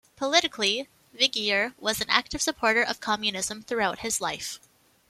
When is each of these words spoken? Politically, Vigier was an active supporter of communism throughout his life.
Politically, 0.15 0.89
Vigier 1.13 1.75
was 1.77 2.01
an 2.01 2.09
active 2.09 2.41
supporter 2.41 2.81
of 2.81 2.99
communism 2.99 3.61
throughout 3.61 3.99
his 3.99 4.19
life. 4.19 4.59